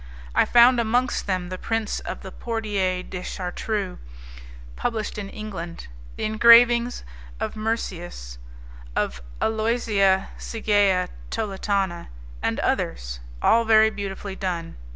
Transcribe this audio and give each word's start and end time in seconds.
I 0.33 0.45
found 0.45 0.79
amongst 0.79 1.27
them 1.27 1.49
the 1.49 1.59
prints 1.59 1.99
of 1.99 2.23
the 2.23 2.31
Portier 2.31 3.03
des 3.03 3.21
Chartreux, 3.21 3.99
published 4.75 5.19
in 5.19 5.29
England; 5.29 5.89
the 6.15 6.23
engravings 6.23 7.03
of 7.39 7.55
Meursius, 7.55 8.39
of 8.95 9.21
Aloysia 9.39 10.29
Sigea 10.39 11.09
Toletana, 11.29 12.07
and 12.41 12.59
others, 12.61 13.19
all 13.43 13.63
very 13.63 13.91
beautifully 13.91 14.35
done. 14.35 14.75